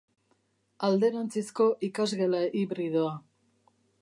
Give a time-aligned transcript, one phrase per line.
[0.87, 3.15] Alderantzizko ikasgela hibridoa.